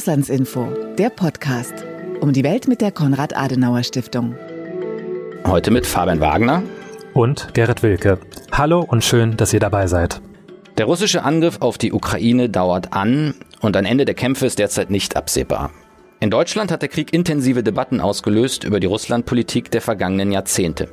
[0.00, 1.74] Auslandsinfo, der Podcast.
[2.22, 4.34] Um die Welt mit der Konrad-Adenauer-Stiftung.
[5.46, 6.62] Heute mit Fabian Wagner
[7.12, 8.18] und Gerrit Wilke.
[8.50, 10.22] Hallo und schön, dass ihr dabei seid.
[10.78, 14.88] Der russische Angriff auf die Ukraine dauert an und ein Ende der Kämpfe ist derzeit
[14.88, 15.70] nicht absehbar.
[16.18, 20.88] In Deutschland hat der Krieg intensive Debatten ausgelöst über die Russlandpolitik der vergangenen Jahrzehnte.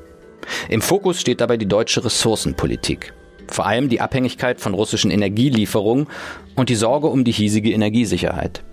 [0.67, 3.13] Im Fokus steht dabei die deutsche Ressourcenpolitik.
[3.47, 6.07] Vor allem die Abhängigkeit von russischen Energielieferungen
[6.57, 8.65] und die Sorge um die hiesige Energiesicherheit.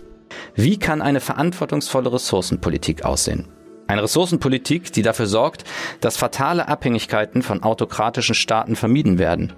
[0.54, 3.48] Wie kann eine verantwortungsvolle Ressourcenpolitik aussehen?
[3.86, 5.64] Eine Ressourcenpolitik, die dafür sorgt,
[6.00, 9.52] dass fatale Abhängigkeiten von autokratischen Staaten vermieden werden.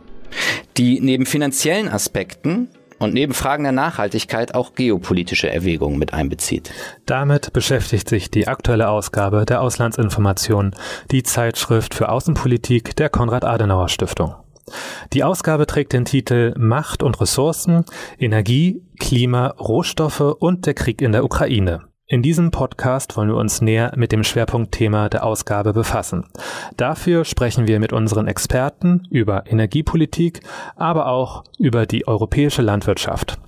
[0.76, 2.68] Die neben finanziellen Aspekten
[2.98, 6.72] und neben Fragen der Nachhaltigkeit auch geopolitische Erwägungen mit einbezieht.
[7.04, 10.74] Damit beschäftigt sich die aktuelle Ausgabe der Auslandsinformation,
[11.10, 14.34] die Zeitschrift für Außenpolitik der Konrad-Adenauer Stiftung.
[15.12, 17.84] Die Ausgabe trägt den Titel Macht und Ressourcen,
[18.18, 21.82] Energie, Klima, Rohstoffe und der Krieg in der Ukraine.
[22.08, 26.24] In diesem Podcast wollen wir uns näher mit dem Schwerpunktthema der Ausgabe befassen.
[26.76, 30.40] Dafür sprechen wir mit unseren Experten über Energiepolitik,
[30.76, 33.38] aber auch über die europäische Landwirtschaft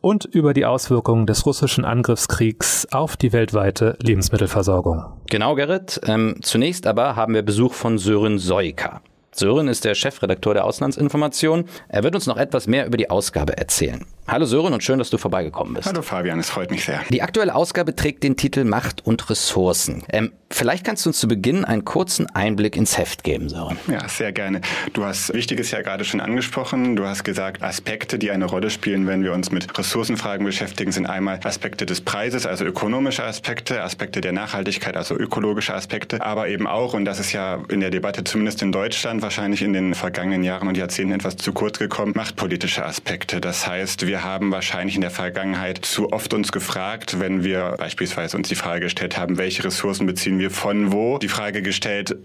[0.00, 5.04] und über die Auswirkungen des russischen Angriffskriegs auf die weltweite Lebensmittelversorgung.
[5.28, 6.00] Genau, Gerrit.
[6.06, 9.00] Ähm, zunächst aber haben wir Besuch von Sören Soika.
[9.32, 11.66] Sören ist der Chefredakteur der Auslandsinformation.
[11.88, 14.04] Er wird uns noch etwas mehr über die Ausgabe erzählen.
[14.30, 15.88] Hallo Sören und schön, dass du vorbeigekommen bist.
[15.88, 17.00] Hallo Fabian, es freut mich sehr.
[17.08, 20.04] Die aktuelle Ausgabe trägt den Titel Macht und Ressourcen.
[20.10, 23.78] Ähm, vielleicht kannst du uns zu Beginn einen kurzen Einblick ins Heft geben, Sören.
[23.90, 24.60] Ja, sehr gerne.
[24.92, 26.94] Du hast Wichtiges ja gerade schon angesprochen.
[26.94, 31.06] Du hast gesagt, Aspekte, die eine Rolle spielen, wenn wir uns mit Ressourcenfragen beschäftigen, sind
[31.06, 36.66] einmal Aspekte des Preises, also ökonomische Aspekte, Aspekte der Nachhaltigkeit, also ökologische Aspekte, aber eben
[36.66, 40.44] auch, und das ist ja in der Debatte zumindest in Deutschland wahrscheinlich in den vergangenen
[40.44, 43.40] Jahren und Jahrzehnten etwas zu kurz gekommen, machtpolitische Aspekte.
[43.40, 48.36] Das heißt, wir haben wahrscheinlich in der Vergangenheit zu oft uns gefragt, wenn wir beispielsweise
[48.36, 52.16] uns die Frage gestellt haben, welche Ressourcen beziehen wir von wo, die Frage gestellt,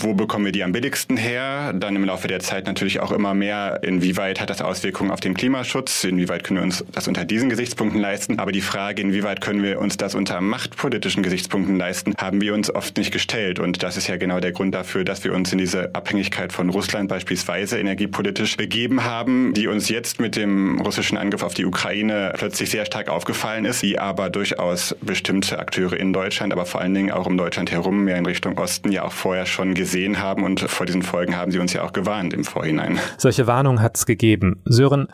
[0.00, 1.72] wo bekommen wir die am billigsten her?
[1.74, 5.34] Dann im Laufe der Zeit natürlich auch immer mehr, inwieweit hat das Auswirkungen auf den
[5.34, 6.04] Klimaschutz?
[6.04, 8.38] Inwieweit können wir uns das unter diesen Gesichtspunkten leisten?
[8.38, 12.74] Aber die Frage, inwieweit können wir uns das unter machtpolitischen Gesichtspunkten leisten, haben wir uns
[12.74, 13.58] oft nicht gestellt.
[13.58, 16.70] Und das ist ja genau der Grund dafür, dass wir uns in diese Abhängigkeit von
[16.70, 22.32] Russland beispielsweise energiepolitisch begeben haben, die uns jetzt mit dem russischen Angriff auf die Ukraine
[22.36, 26.94] plötzlich sehr stark aufgefallen ist, die aber durchaus bestimmte Akteure in Deutschland, aber vor allen
[26.94, 30.44] Dingen auch um Deutschland herum, mehr in Richtung Osten, ja auch vorher schon gesehen haben
[30.44, 33.00] und vor diesen Folgen haben sie uns ja auch gewarnt im Vorhinein.
[33.18, 34.62] Solche Warnungen hat es gegeben.
[34.64, 35.08] Sören,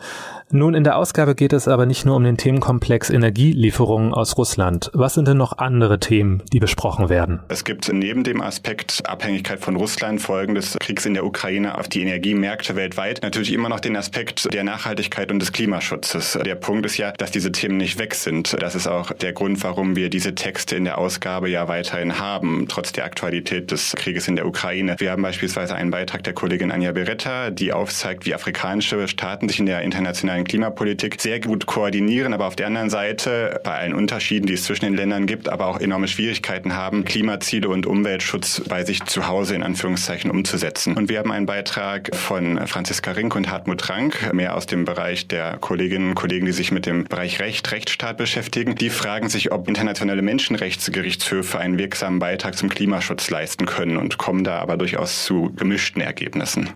[0.51, 4.89] nun, in der Ausgabe geht es aber nicht nur um den Themenkomplex Energielieferungen aus Russland.
[4.93, 7.39] Was sind denn noch andere Themen, die besprochen werden?
[7.49, 11.87] Es gibt neben dem Aspekt Abhängigkeit von Russland, Folgen des Kriegs in der Ukraine auf
[11.87, 16.39] die Energiemärkte weltweit, natürlich immer noch den Aspekt der Nachhaltigkeit und des Klimaschutzes.
[16.43, 18.55] Der Punkt ist ja, dass diese Themen nicht weg sind.
[18.59, 22.65] Das ist auch der Grund, warum wir diese Texte in der Ausgabe ja weiterhin haben,
[22.67, 24.58] trotz der Aktualität des Krieges in der Ukraine.
[24.63, 29.59] Wir haben beispielsweise einen Beitrag der Kollegin Anja Beretta, die aufzeigt, wie afrikanische Staaten sich
[29.59, 33.93] in der internationalen internationalen Klimapolitik sehr gut koordinieren, aber auf der anderen Seite bei allen
[33.93, 38.61] Unterschieden, die es zwischen den Ländern gibt, aber auch enorme Schwierigkeiten haben, Klimaziele und Umweltschutz
[38.67, 40.95] bei sich zu Hause in Anführungszeichen umzusetzen.
[40.95, 45.27] Und wir haben einen Beitrag von Franziska Rink und Hartmut Rank, mehr aus dem Bereich
[45.27, 48.75] der Kolleginnen und Kollegen, die sich mit dem Bereich Recht, Rechtsstaat beschäftigen.
[48.75, 54.43] Die fragen sich, ob internationale Menschenrechtsgerichtshöfe einen wirksamen Beitrag zum Klimaschutz leisten können und kommen
[54.49, 56.71] da aber durchaus zu gemischten Ergebnissen.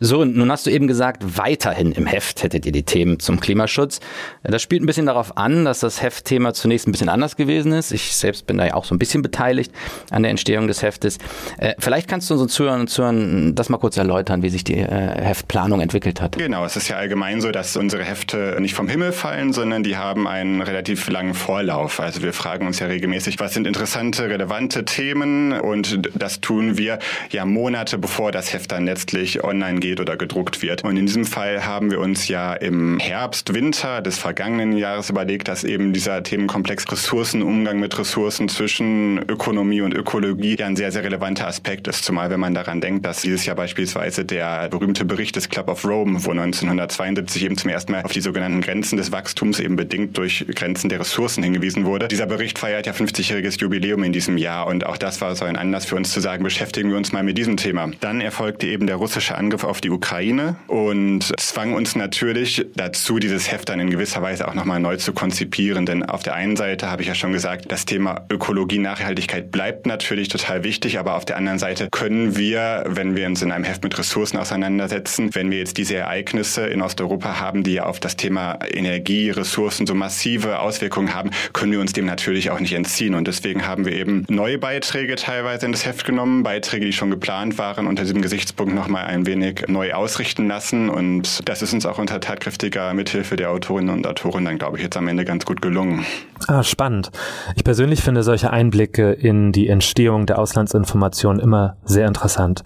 [0.00, 4.00] So, nun hast du eben gesagt, weiterhin im Heft hättet ihr die Themen zum Klimaschutz.
[4.44, 7.90] Das spielt ein bisschen darauf an, dass das Heftthema zunächst ein bisschen anders gewesen ist.
[7.90, 9.72] Ich selbst bin da ja auch so ein bisschen beteiligt
[10.10, 11.18] an der Entstehung des Heftes.
[11.58, 14.78] Äh, vielleicht kannst du unseren Zuhörern und Zuhörern das mal kurz erläutern, wie sich die
[14.78, 16.38] äh, Heftplanung entwickelt hat.
[16.38, 19.96] Genau, es ist ja allgemein so, dass unsere Hefte nicht vom Himmel fallen, sondern die
[19.96, 21.98] haben einen relativ langen Vorlauf.
[21.98, 26.98] Also wir fragen uns ja regelmäßig, was sind interessante, relevante Themen und das tun wir
[27.30, 30.84] ja Monate bevor das Heft dann letztlich online geht geht oder gedruckt wird.
[30.84, 35.48] Und in diesem Fall haben wir uns ja im Herbst, Winter des vergangenen Jahres überlegt,
[35.48, 40.92] dass eben dieser Themenkomplex Ressourcen, Umgang mit Ressourcen zwischen Ökonomie und Ökologie ja ein sehr,
[40.92, 42.04] sehr relevanter Aspekt ist.
[42.04, 45.84] Zumal wenn man daran denkt, dass dieses Jahr beispielsweise der berühmte Bericht des Club of
[45.84, 50.18] Rome, wo 1972 eben zum ersten Mal auf die sogenannten Grenzen des Wachstums eben bedingt
[50.18, 52.08] durch Grenzen der Ressourcen hingewiesen wurde.
[52.08, 55.56] Dieser Bericht feiert ja 50-jähriges Jubiläum in diesem Jahr und auch das war so ein
[55.56, 57.90] Anlass für uns zu sagen, beschäftigen wir uns mal mit diesem Thema.
[58.00, 63.52] Dann erfolgte eben der russische Angriff auf die Ukraine und zwang uns natürlich dazu, dieses
[63.52, 65.86] Heft dann in gewisser Weise auch nochmal neu zu konzipieren.
[65.86, 69.86] Denn auf der einen Seite habe ich ja schon gesagt, das Thema Ökologie, Nachhaltigkeit bleibt
[69.86, 73.64] natürlich total wichtig, aber auf der anderen Seite können wir, wenn wir uns in einem
[73.64, 78.00] Heft mit Ressourcen auseinandersetzen, wenn wir jetzt diese Ereignisse in Osteuropa haben, die ja auf
[78.00, 82.72] das Thema Energie, Ressourcen so massive Auswirkungen haben, können wir uns dem natürlich auch nicht
[82.72, 83.14] entziehen.
[83.14, 87.10] Und deswegen haben wir eben neue Beiträge teilweise in das Heft genommen, Beiträge, die schon
[87.10, 90.88] geplant waren, unter diesem Gesichtspunkt nochmal ein wenig neu ausrichten lassen.
[90.88, 94.82] Und das ist uns auch unter tatkräftiger Mithilfe der Autorinnen und Autoren dann, glaube ich,
[94.82, 96.04] jetzt am Ende ganz gut gelungen.
[96.46, 97.10] Ah, spannend.
[97.56, 102.62] Ich persönlich finde solche Einblicke in die Entstehung der Auslandsinformation immer sehr interessant.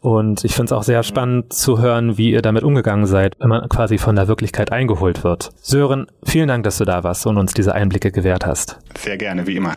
[0.00, 3.48] Und ich finde es auch sehr spannend zu hören, wie ihr damit umgegangen seid, wenn
[3.48, 5.50] man quasi von der Wirklichkeit eingeholt wird.
[5.60, 8.78] Sören, vielen Dank, dass du da warst und uns diese Einblicke gewährt hast.
[8.98, 9.74] Sehr gerne, wie immer.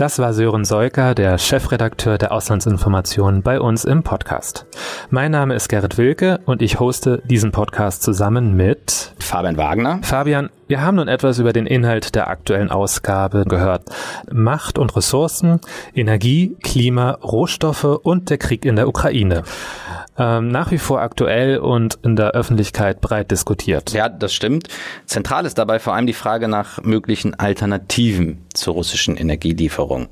[0.00, 4.64] Das war Sören Seuker, der Chefredakteur der Auslandsinformation bei uns im Podcast.
[5.10, 9.98] Mein Name ist Gerrit Wilke und ich hoste diesen Podcast zusammen mit Fabian Wagner.
[10.00, 13.88] Fabian, wir haben nun etwas über den Inhalt der aktuellen Ausgabe gehört.
[14.30, 15.60] Macht und Ressourcen,
[15.96, 19.42] Energie, Klima, Rohstoffe und der Krieg in der Ukraine
[20.20, 23.92] ähm, nach wie vor aktuell und in der Öffentlichkeit breit diskutiert.
[23.92, 24.68] Ja, das stimmt.
[25.06, 30.08] Zentral ist dabei vor allem die Frage nach möglichen Alternativen zur russischen Energielieferung.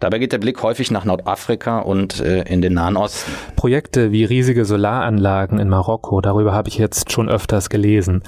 [0.00, 3.30] Dabei geht der Blick häufig nach Nordafrika und äh, in den Nahen Osten.
[3.54, 8.22] Projekte wie riesige Solaranlagen in Marokko, darüber habe ich jetzt schon öfters gelesen.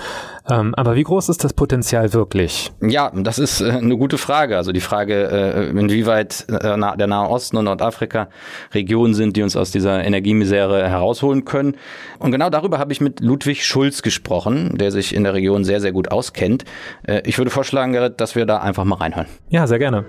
[0.50, 2.72] Ähm, aber wie groß ist das Potenzial wirklich?
[2.80, 4.56] Ja, das ist äh, eine gute Frage.
[4.56, 8.28] Also die Frage, äh, inwieweit äh, der Nahe Osten und Nordafrika
[8.74, 11.76] Regionen sind, die uns aus dieser Energiemisere herausholen können.
[12.18, 15.80] Und genau darüber habe ich mit Ludwig Schulz gesprochen, der sich in der Region sehr,
[15.80, 16.64] sehr gut auskennt.
[17.06, 19.26] Äh, ich würde vorschlagen, Gerrit, dass wir da einfach mal reinhören.
[19.48, 20.04] Ja, sehr gerne.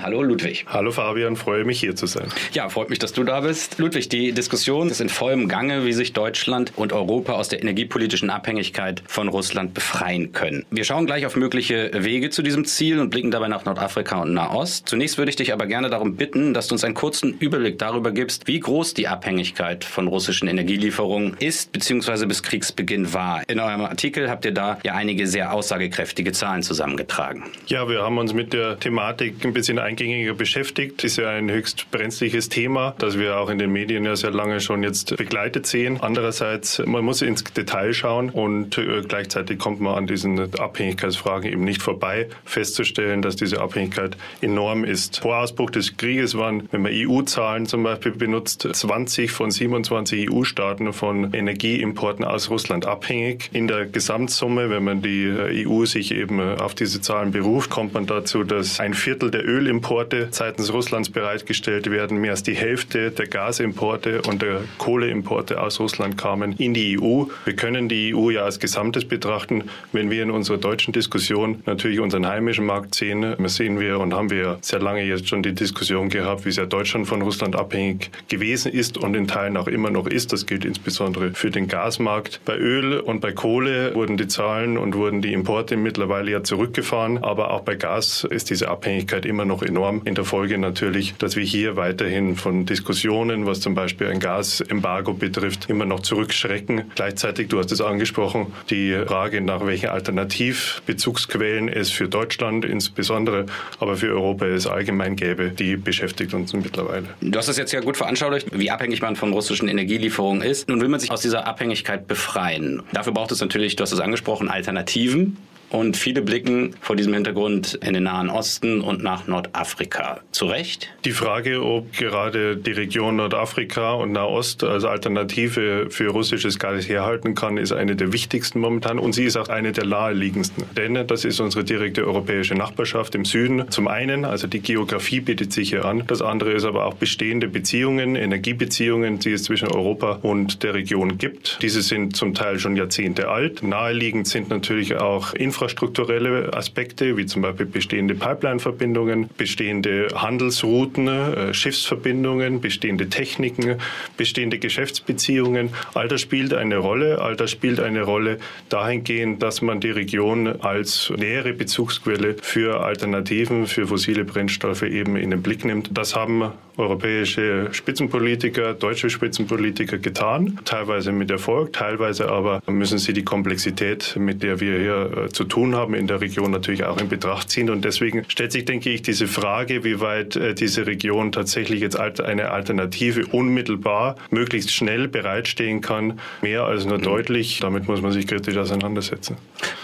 [0.00, 0.64] Hallo Ludwig.
[0.68, 2.28] Hallo Fabian, freue mich hier zu sein.
[2.52, 3.78] Ja, freut mich, dass du da bist.
[3.78, 8.30] Ludwig, die Diskussion ist in vollem Gange, wie sich Deutschland und Europa aus der energiepolitischen
[8.30, 10.64] Abhängigkeit von Russland befreien können.
[10.70, 14.34] Wir schauen gleich auf mögliche Wege zu diesem Ziel und blicken dabei nach Nordafrika und
[14.34, 14.88] Nahost.
[14.88, 18.12] Zunächst würde ich dich aber gerne darum bitten, dass du uns einen kurzen Überblick darüber
[18.12, 22.26] gibst, wie groß die Abhängigkeit von russischen Energielieferungen ist bzw.
[22.26, 23.42] bis Kriegsbeginn war.
[23.48, 27.44] In eurem Artikel habt ihr da ja einige sehr aussagekräftige Zahlen zusammengetragen.
[27.66, 31.02] Ja, wir haben uns mit der Thematik ein bisschen eingängiger beschäftigt.
[31.02, 34.60] Ist ja ein höchst brenzliges Thema, das wir auch in den Medien ja sehr lange
[34.60, 35.98] schon jetzt begleitet sehen.
[36.00, 41.64] Andererseits, man muss ins Detail schauen und äh, gleichzeitig kommt man an diesen Abhängigkeitsfragen eben
[41.64, 45.20] nicht vorbei, festzustellen, dass diese Abhängigkeit enorm ist.
[45.20, 50.92] Vor Ausbruch des Krieges waren, wenn man EU-Zahlen zum Beispiel benutzt, 20 von 27 EU-Staaten
[50.92, 53.48] von Energieimporten aus Russland abhängig.
[53.52, 57.70] In der Gesamtsumme, wenn man die äh, EU sich eben äh, auf diese Zahlen beruft,
[57.70, 62.18] kommt man dazu, dass ein Viertel der Ölimporte Importe seitens Russlands bereitgestellt werden.
[62.18, 67.26] Mehr als die Hälfte der Gasimporte und der Kohleimporte aus Russland kamen in die EU.
[67.44, 69.70] Wir können die EU ja als Gesamtes betrachten.
[69.92, 74.30] Wenn wir in unserer deutschen Diskussion natürlich unseren heimischen Markt sehen, sehen wir und haben
[74.30, 78.72] wir sehr lange jetzt schon die Diskussion gehabt, wie sehr Deutschland von Russland abhängig gewesen
[78.72, 80.32] ist und in Teilen auch immer noch ist.
[80.32, 82.40] Das gilt insbesondere für den Gasmarkt.
[82.44, 87.18] Bei Öl und bei Kohle wurden die Zahlen und wurden die Importe mittlerweile ja zurückgefahren.
[87.18, 90.02] Aber auch bei Gas ist diese Abhängigkeit immer noch enorm.
[90.04, 95.12] In der Folge natürlich, dass wir hier weiterhin von Diskussionen, was zum Beispiel ein Gasembargo
[95.12, 96.90] betrifft, immer noch zurückschrecken.
[96.94, 103.46] Gleichzeitig, du hast es angesprochen, die Frage nach welchen Alternativbezugsquellen es für Deutschland insbesondere,
[103.78, 107.06] aber für Europa es allgemein gäbe, die beschäftigt uns mittlerweile.
[107.20, 110.68] Du hast es jetzt ja gut veranschaulicht, wie abhängig man von russischen Energielieferungen ist.
[110.68, 112.82] Nun will man sich aus dieser Abhängigkeit befreien.
[112.92, 115.36] Dafür braucht es natürlich, du hast es angesprochen, Alternativen.
[115.70, 120.20] Und viele blicken vor diesem Hintergrund in den Nahen Osten und nach Nordafrika.
[120.32, 120.88] Zu Recht?
[121.04, 127.34] Die Frage, ob gerade die Region Nordafrika und Nahost als Alternative für russisches Gas herhalten
[127.34, 130.64] kann, ist eine der wichtigsten momentan und sie ist auch eine der naheliegendsten.
[130.76, 133.70] Denn das ist unsere direkte europäische Nachbarschaft im Süden.
[133.70, 136.04] Zum einen, also die Geografie bietet sich hier an.
[136.06, 141.18] Das andere ist aber auch bestehende Beziehungen, Energiebeziehungen, die es zwischen Europa und der Region
[141.18, 141.58] gibt.
[141.60, 143.62] Diese sind zum Teil schon Jahrzehnte alt.
[143.62, 151.52] Naheliegend sind natürlich auch Infrastrukturen infrastrukturelle Aspekte, wie zum Beispiel bestehende Pipeline-Verbindungen, bestehende Handelsrouten, äh,
[151.52, 153.78] Schiffsverbindungen, bestehende Techniken,
[154.16, 155.70] bestehende Geschäftsbeziehungen.
[155.94, 157.20] All das spielt eine Rolle.
[157.20, 158.38] All das spielt eine Rolle
[158.68, 165.30] dahingehend, dass man die Region als nähere Bezugsquelle für Alternativen, für fossile Brennstoffe eben in
[165.30, 165.90] den Blick nimmt.
[165.92, 173.24] Das haben europäische Spitzenpolitiker, deutsche Spitzenpolitiker getan, teilweise mit Erfolg, teilweise aber müssen sie die
[173.24, 177.08] Komplexität, mit der wir hier äh, zu tun haben in der Region, natürlich auch in
[177.08, 177.70] Betracht ziehen.
[177.70, 181.98] Und deswegen stellt sich, denke ich, diese Frage, wie weit äh, diese Region tatsächlich jetzt
[181.98, 187.02] eine Alternative unmittelbar, möglichst schnell bereitstehen kann, mehr als nur mhm.
[187.02, 187.60] deutlich.
[187.60, 189.36] Damit muss man sich kritisch auseinandersetzen.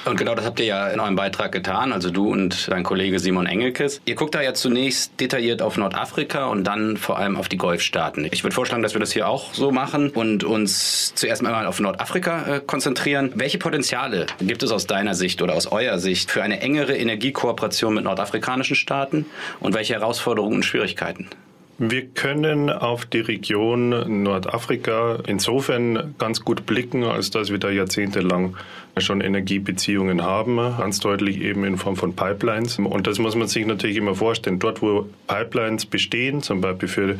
[0.04, 3.18] Und genau das habt ihr ja in eurem Beitrag getan, also du und dein Kollege
[3.18, 4.00] Simon Engelkes.
[4.04, 8.28] Ihr guckt da ja zunächst detailliert auf Nordafrika und dann vor allem auf die Golfstaaten.
[8.30, 11.80] Ich würde vorschlagen, dass wir das hier auch so machen und uns zuerst einmal auf
[11.80, 13.32] Nordafrika äh, konzentrieren.
[13.34, 17.94] Welche Potenziale gibt es aus deiner Sicht oder aus eurer Sicht für eine engere Energiekooperation
[17.94, 19.26] mit nordafrikanischen Staaten
[19.60, 21.28] und welche Herausforderungen und Schwierigkeiten?
[21.78, 28.56] Wir können auf die Region Nordafrika insofern ganz gut blicken, als dass wir da jahrzehntelang
[28.98, 32.78] schon Energiebeziehungen haben, ganz deutlich eben in Form von Pipelines.
[32.78, 34.58] Und das muss man sich natürlich immer vorstellen.
[34.58, 37.18] Dort, wo Pipelines bestehen, zum Beispiel für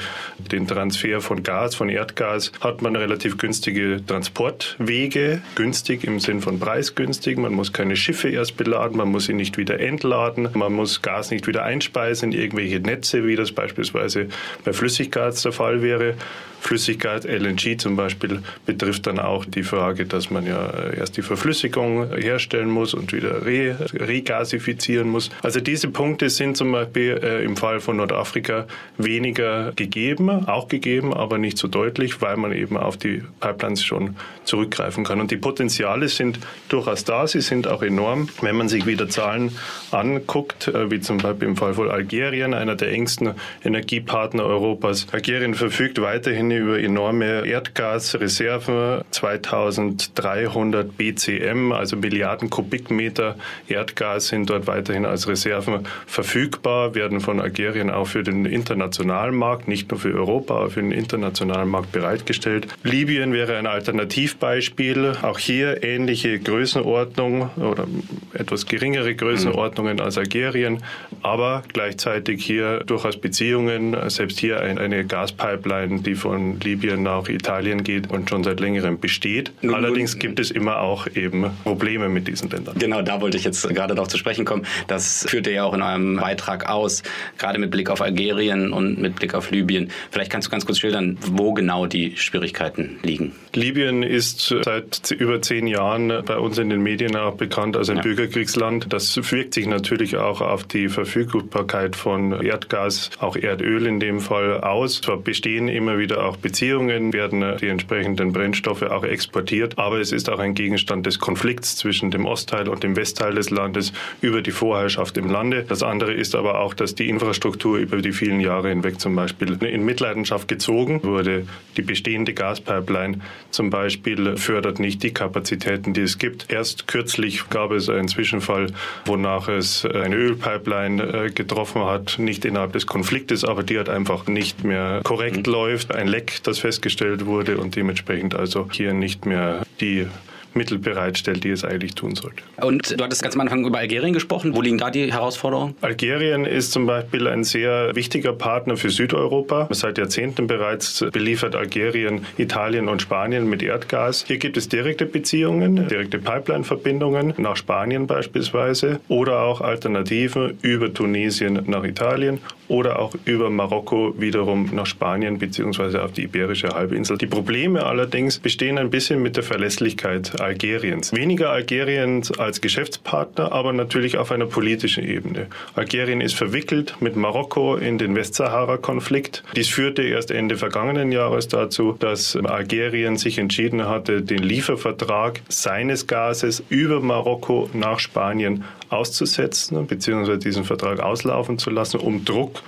[0.52, 6.60] den Transfer von Gas, von Erdgas, hat man relativ günstige Transportwege, günstig im Sinn von
[6.60, 7.38] preisgünstig.
[7.38, 11.30] Man muss keine Schiffe erst beladen, man muss sie nicht wieder entladen, man muss Gas
[11.30, 14.28] nicht wieder einspeisen in irgendwelche Netze, wie das beispielsweise
[14.64, 16.14] bei Flüssiggas der Fall wäre.
[16.60, 21.63] Flüssigkeit, LNG zum Beispiel, betrifft dann auch die Frage, dass man ja erst die Verflüssigung
[21.72, 25.30] herstellen muss und wieder re regasifizieren muss.
[25.42, 28.66] Also diese Punkte sind zum Beispiel äh, im Fall von Nordafrika
[28.98, 34.16] weniger gegeben, auch gegeben, aber nicht so deutlich, weil man eben auf die Pipelines schon
[34.44, 35.20] zurückgreifen kann.
[35.20, 38.28] Und die Potenziale sind durchaus da, sie sind auch enorm.
[38.40, 39.56] Wenn man sich wieder Zahlen
[39.90, 45.06] anguckt, äh, wie zum Beispiel im Fall von Algerien, einer der engsten Energiepartner Europas.
[45.12, 53.36] Algerien verfügt weiterhin über enorme Erdgasreserven, 2300 BCM, also Milliarden Kubikmeter
[53.68, 59.68] Erdgas sind dort weiterhin als Reserven verfügbar, werden von Algerien auch für den internationalen Markt,
[59.68, 62.66] nicht nur für Europa, aber für den internationalen Markt bereitgestellt.
[62.82, 65.12] Libyen wäre ein Alternativbeispiel.
[65.22, 67.86] Auch hier ähnliche Größenordnung oder
[68.32, 70.82] etwas geringere Größenordnungen als Algerien,
[71.22, 78.10] aber gleichzeitig hier durchaus Beziehungen, selbst hier eine Gaspipeline, die von Libyen nach Italien geht
[78.10, 79.52] und schon seit längerem besteht.
[79.62, 82.78] Allerdings gibt es immer auch eben Probleme mit diesen Ländern.
[82.78, 84.66] Genau, da wollte ich jetzt gerade noch zu sprechen kommen.
[84.86, 87.02] Das führt ihr ja auch in eurem Beitrag aus,
[87.38, 89.90] gerade mit Blick auf Algerien und mit Blick auf Libyen.
[90.10, 93.32] Vielleicht kannst du ganz kurz schildern, wo genau die Schwierigkeiten liegen.
[93.56, 97.96] Libyen ist seit über zehn Jahren bei uns in den Medien auch bekannt als ein
[97.96, 98.02] ja.
[98.02, 98.92] Bürgerkriegsland.
[98.92, 104.60] Das wirkt sich natürlich auch auf die Verfügbarkeit von Erdgas, auch Erdöl in dem Fall
[104.60, 105.00] aus.
[105.00, 109.78] Zwar bestehen immer wieder auch Beziehungen, werden die entsprechenden Brennstoffe auch exportiert.
[109.78, 113.50] Aber es ist auch ein Gegenstand des Konflikts zwischen dem Ostteil und dem Westteil des
[113.50, 115.64] Landes über die Vorherrschaft im Lande.
[115.66, 119.56] Das andere ist aber auch, dass die Infrastruktur über die vielen Jahre hinweg zum Beispiel
[119.64, 121.46] in Mitleidenschaft gezogen wurde.
[121.76, 123.20] Die bestehende Gaspipeline
[123.54, 126.50] zum Beispiel fördert nicht die Kapazitäten, die es gibt.
[126.50, 128.66] Erst kürzlich gab es einen Zwischenfall,
[129.06, 134.26] wonach es eine Ölpipeline äh, getroffen hat, nicht innerhalb des Konfliktes, aber die hat einfach
[134.26, 135.52] nicht mehr korrekt mhm.
[135.52, 135.94] läuft.
[135.94, 140.06] Ein Leck Leck, das festgestellt wurde und dementsprechend also hier nicht mehr die
[140.54, 142.42] Mittel bereitstellt, die es eigentlich tun sollte.
[142.60, 144.54] Und du hattest ganz am Anfang über Algerien gesprochen.
[144.54, 145.74] Wo liegen da die Herausforderungen?
[145.80, 149.68] Algerien ist zum Beispiel ein sehr wichtiger Partner für Südeuropa.
[149.70, 154.24] Seit Jahrzehnten bereits beliefert Algerien Italien und Spanien mit Erdgas.
[154.26, 161.62] Hier gibt es direkte Beziehungen, direkte Pipeline-Verbindungen nach Spanien beispielsweise oder auch Alternativen über Tunesien
[161.66, 165.98] nach Italien oder auch über Marokko wiederum nach Spanien bzw.
[165.98, 167.18] auf die Iberische Halbinsel.
[167.18, 171.12] Die Probleme allerdings bestehen ein bisschen mit der Verlässlichkeit Algeriens.
[171.12, 175.46] Weniger Algeriens als Geschäftspartner, aber natürlich auf einer politischen Ebene.
[175.74, 179.42] Algerien ist verwickelt mit Marokko in den Westsahara-Konflikt.
[179.56, 186.06] Dies führte erst Ende vergangenen Jahres dazu, dass Algerien sich entschieden hatte, den Liefervertrag seines
[186.06, 190.36] Gases über Marokko nach Spanien auszusetzen bzw.
[190.36, 192.62] diesen Vertrag auslaufen zu lassen, um Druck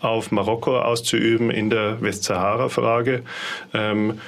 [0.00, 3.22] auf Marokko auszuüben in der Westsahara-Frage.
[3.74, 4.20] Ähm,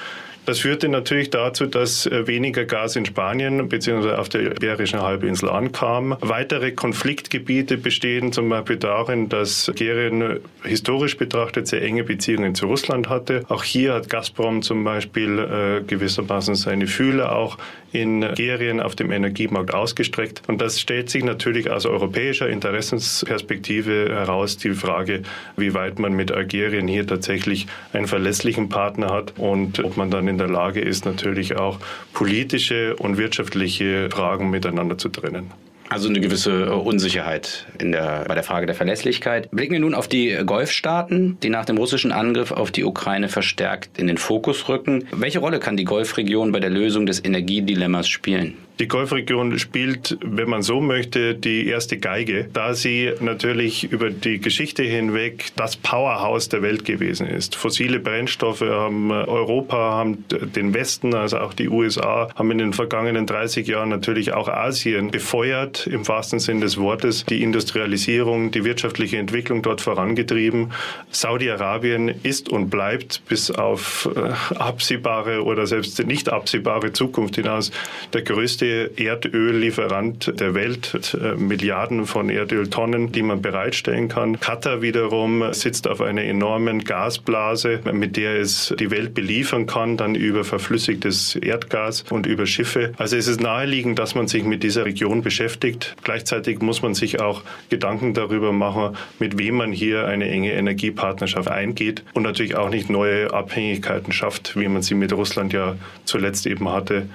[0.45, 4.13] das führte natürlich dazu, dass äh, weniger Gas in Spanien bzw.
[4.13, 6.17] auf der Iberischen Halbinsel ankam.
[6.21, 13.09] Weitere Konfliktgebiete bestehen zum Beispiel darin, dass Algerien historisch betrachtet sehr enge Beziehungen zu Russland
[13.09, 13.45] hatte.
[13.49, 17.59] Auch hier hat Gazprom zum Beispiel äh, gewissermaßen seine Fühler auch
[17.93, 20.43] in Algerien auf dem Energiemarkt ausgestreckt.
[20.49, 25.23] Und das stellt sich natürlich aus europäischer Interessensperspektive heraus die Frage,
[25.57, 30.27] wie weit man mit Algerien hier tatsächlich einen verlässlichen Partner hat und ob man dann
[30.33, 31.79] in der Lage ist, natürlich auch
[32.13, 35.53] politische und wirtschaftliche Fragen miteinander zu trennen.
[35.93, 39.51] Also eine gewisse äh, Unsicherheit in der, bei der Frage der Verlässlichkeit.
[39.51, 43.99] Blicken wir nun auf die Golfstaaten, die nach dem russischen Angriff auf die Ukraine verstärkt
[43.99, 45.05] in den Fokus rücken.
[45.13, 48.57] Welche Rolle kann die Golfregion bei der Lösung des Energiedilemmas spielen?
[48.83, 54.41] Die Golfregion spielt, wenn man so möchte, die erste Geige, da sie natürlich über die
[54.41, 57.55] Geschichte hinweg das Powerhouse der Welt gewesen ist.
[57.55, 63.25] Fossile Brennstoffe haben Europa, haben den Westen, also auch die USA, haben in den vergangenen
[63.25, 69.19] 30 Jahren natürlich auch Asien befeuert, im wahrsten Sinn des Wortes, die Industrialisierung, die wirtschaftliche
[69.19, 70.73] Entwicklung dort vorangetrieben.
[71.13, 77.71] Saudi-Arabien ist und bleibt bis auf äh, absehbare oder selbst nicht absehbare Zukunft hinaus
[78.13, 81.17] der größte Erdöllieferant der Welt.
[81.21, 84.41] Äh, Milliarden von Erdöltonnen, die man bereitstellen kann.
[84.41, 90.15] Katar wiederum sitzt auf einer enormen Gasblase, mit der es die Welt beliefern kann, dann
[90.15, 92.93] über verflüssigtes Erdgas und über Schiffe.
[92.99, 95.97] Also es ist naheliegend, dass man sich mit dieser Region beschäftigt.
[96.03, 101.49] Gleichzeitig muss man sich auch Gedanken darüber machen, mit wem man hier eine enge Energiepartnerschaft
[101.49, 106.47] eingeht und natürlich auch nicht neue Abhängigkeiten schafft, wie man sie mit Russland ja zuletzt
[106.47, 107.09] eben hatte.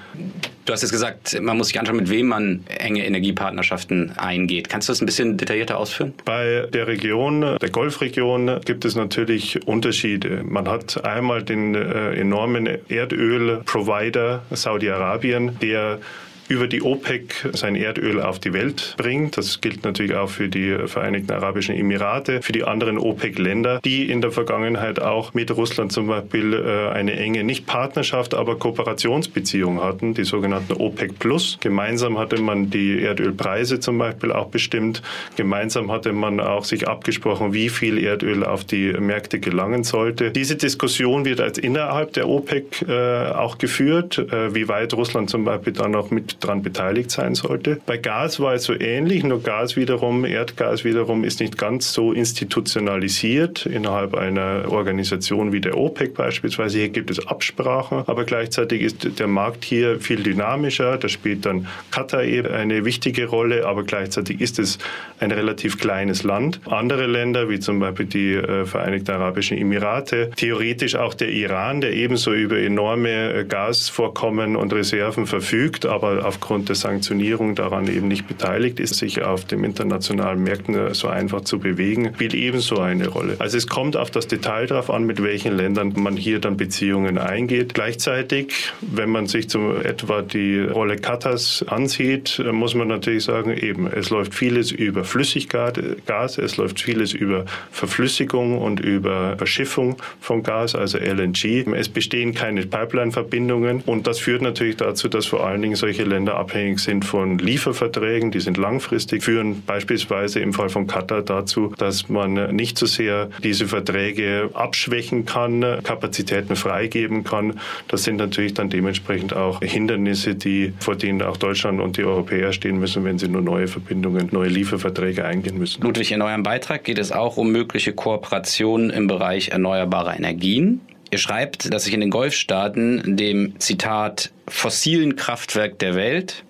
[0.65, 4.69] Du hast jetzt gesagt, man muss sich anschauen, mit wem man enge Energiepartnerschaften eingeht.
[4.69, 6.13] Kannst du das ein bisschen detaillierter ausführen?
[6.25, 10.43] Bei der Region, der Golfregion, gibt es natürlich Unterschiede.
[10.43, 15.99] Man hat einmal den äh, enormen Erdölprovider Saudi-Arabien, der
[16.47, 19.37] über die OPEC sein Erdöl auf die Welt bringt.
[19.37, 24.21] Das gilt natürlich auch für die Vereinigten Arabischen Emirate, für die anderen OPEC-Länder, die in
[24.21, 30.13] der Vergangenheit auch mit Russland zum Beispiel äh, eine enge, nicht Partnerschaft, aber Kooperationsbeziehung hatten,
[30.13, 31.57] die sogenannten OPEC Plus.
[31.61, 35.01] Gemeinsam hatte man die Erdölpreise zum Beispiel auch bestimmt.
[35.35, 40.31] Gemeinsam hatte man auch sich abgesprochen, wie viel Erdöl auf die Märkte gelangen sollte.
[40.31, 45.43] Diese Diskussion wird als innerhalb der OPEC äh, auch geführt, äh, wie weit Russland zum
[45.43, 47.79] Beispiel dann noch mit daran beteiligt sein sollte.
[47.85, 52.13] Bei Gas war es so ähnlich, nur Gas wiederum, Erdgas wiederum ist nicht ganz so
[52.13, 56.77] institutionalisiert innerhalb einer Organisation wie der OPEC beispielsweise.
[56.77, 60.97] Hier gibt es Absprachen, aber gleichzeitig ist der Markt hier viel dynamischer.
[60.97, 64.77] Da spielt dann Katar eben eine wichtige Rolle, aber gleichzeitig ist es
[65.19, 66.59] ein relativ kleines Land.
[66.65, 71.93] Andere Länder, wie zum Beispiel die äh, Vereinigten Arabischen Emirate, theoretisch auch der Iran, der
[71.93, 78.27] ebenso über enorme äh, Gasvorkommen und Reserven verfügt, aber aufgrund der Sanktionierung daran eben nicht
[78.27, 83.35] beteiligt ist, sich auf den internationalen Märkten so einfach zu bewegen, spielt ebenso eine Rolle.
[83.39, 87.17] Also es kommt auf das Detail darauf an, mit welchen Ländern man hier dann Beziehungen
[87.17, 87.73] eingeht.
[87.73, 93.87] Gleichzeitig, wenn man sich zum etwa die Rolle Katars ansieht, muss man natürlich sagen, eben,
[93.87, 100.75] es läuft vieles über Flüssiggas, es läuft vieles über Verflüssigung und über Verschiffung von Gas,
[100.75, 101.65] also LNG.
[101.75, 106.16] Es bestehen keine Pipeline-Verbindungen und das führt natürlich dazu, dass vor allen Dingen solche Länder
[106.17, 111.71] Länder abhängig sind von Lieferverträgen, die sind langfristig, führen beispielsweise im Fall von Katar dazu,
[111.77, 117.59] dass man nicht so sehr diese Verträge abschwächen kann, Kapazitäten freigeben kann.
[117.87, 122.51] Das sind natürlich dann dementsprechend auch Hindernisse, die vor denen auch Deutschland und die Europäer
[122.51, 125.83] stehen müssen, wenn sie nur neue Verbindungen, neue Lieferverträge eingehen müssen.
[125.83, 130.81] Ludwig, in eurem Beitrag geht es auch um mögliche Kooperationen im Bereich erneuerbarer Energien.
[131.09, 136.43] Ihr schreibt, dass sich in den Golfstaaten dem Zitat fossilen Kraftwerk der Welt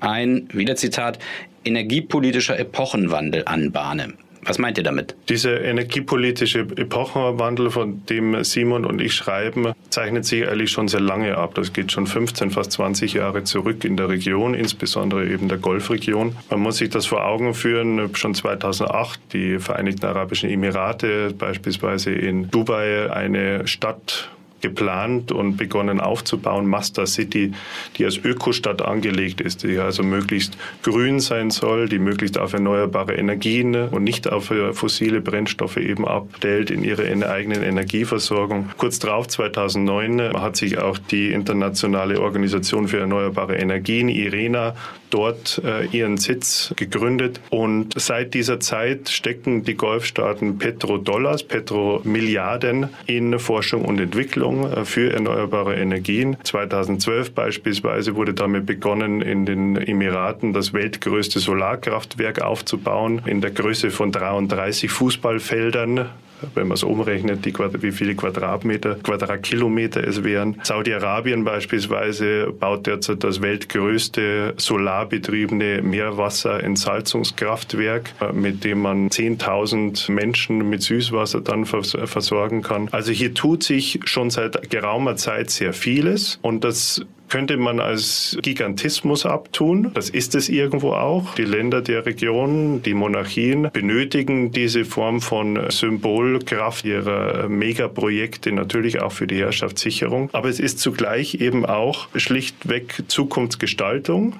[0.00, 1.18] ein, wieder Zitat,
[1.64, 4.14] energiepolitischer Epochenwandel anbahne.
[4.46, 5.14] Was meint ihr damit?
[5.28, 11.36] Dieser energiepolitische Epochenwandel, von dem Simon und ich schreiben, zeichnet sich eigentlich schon sehr lange
[11.36, 11.54] ab.
[11.54, 16.36] Das geht schon 15, fast 20 Jahre zurück in der Region, insbesondere eben der Golfregion.
[16.50, 18.14] Man muss sich das vor Augen führen.
[18.14, 24.30] Schon 2008 die Vereinigten Arabischen Emirate beispielsweise in Dubai eine Stadt
[24.64, 26.66] geplant und begonnen aufzubauen.
[26.66, 27.52] Master City,
[27.98, 33.14] die als Ökostadt angelegt ist, die also möglichst grün sein soll, die möglichst auf erneuerbare
[33.14, 38.70] Energien und nicht auf fossile Brennstoffe eben abstellt in ihrer eigenen Energieversorgung.
[38.78, 44.74] Kurz darauf, 2009, hat sich auch die internationale Organisation für erneuerbare Energien, IRENA,
[45.14, 47.40] dort äh, ihren Sitz gegründet.
[47.50, 55.12] Und seit dieser Zeit stecken die Golfstaaten Petrodollars, Petromilliarden in Forschung und Entwicklung äh, für
[55.12, 56.36] erneuerbare Energien.
[56.42, 63.92] 2012 beispielsweise wurde damit begonnen, in den Emiraten das weltgrößte Solarkraftwerk aufzubauen, in der Größe
[63.92, 66.10] von 33 Fußballfeldern
[66.54, 70.60] wenn man es umrechnet, die, wie viele Quadratmeter, Quadratkilometer es wären.
[70.62, 81.40] Saudi-Arabien beispielsweise baut derzeit das weltgrößte solarbetriebene Meerwasserentsalzungskraftwerk, mit dem man 10.000 Menschen mit Süßwasser
[81.40, 82.88] dann versorgen kann.
[82.90, 88.38] Also hier tut sich schon seit geraumer Zeit sehr vieles und das könnte man als
[88.42, 89.90] Gigantismus abtun.
[89.94, 91.34] Das ist es irgendwo auch.
[91.34, 99.12] Die Länder der Region, die Monarchien benötigen diese Form von Symbolkraft ihrer Megaprojekte natürlich auch
[99.12, 100.30] für die Herrschaftssicherung.
[100.32, 104.34] Aber es ist zugleich eben auch schlichtweg Zukunftsgestaltung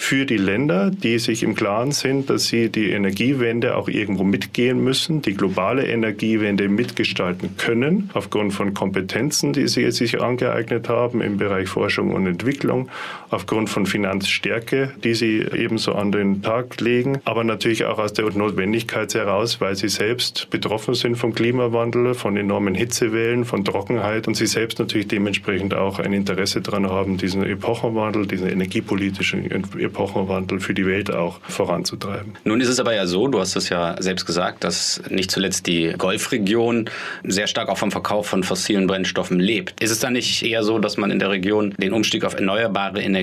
[0.00, 4.82] für die Länder, die sich im Klaren sind, dass sie die Energiewende auch irgendwo mitgehen
[4.82, 11.36] müssen, die globale Energiewende mitgestalten können, aufgrund von Kompetenzen, die sie sich angeeignet haben im
[11.36, 12.88] Bereich Forschung und Entwicklung,
[13.30, 18.30] aufgrund von Finanzstärke, die sie ebenso an den Tag legen, aber natürlich auch aus der
[18.30, 24.34] Notwendigkeit heraus, weil sie selbst betroffen sind vom Klimawandel, von enormen Hitzewellen, von Trockenheit und
[24.34, 30.74] sie selbst natürlich dementsprechend auch ein Interesse daran haben, diesen Epochenwandel, diesen energiepolitischen Epochenwandel für
[30.74, 32.34] die Welt auch voranzutreiben.
[32.44, 35.66] Nun ist es aber ja so, du hast es ja selbst gesagt, dass nicht zuletzt
[35.66, 36.88] die Golfregion
[37.24, 39.80] sehr stark auch vom Verkauf von fossilen Brennstoffen lebt.
[39.82, 43.02] Ist es dann nicht eher so, dass man in der Region den Umstieg auf erneuerbare
[43.02, 43.17] Energien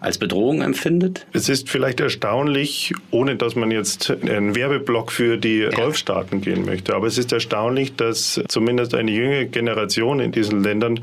[0.00, 1.26] als Bedrohung empfindet?
[1.32, 5.70] Es ist vielleicht erstaunlich, ohne dass man jetzt einen Werbeblock für die ja.
[5.70, 11.00] Golfstaaten gehen möchte, aber es ist erstaunlich, dass zumindest eine jüngere Generation in diesen Ländern